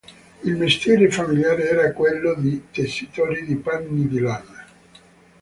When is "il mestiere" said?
0.41-1.11